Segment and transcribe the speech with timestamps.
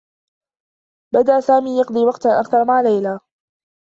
[1.13, 3.19] بدأ سامي يقضي وقتا أكثر مع ليلى.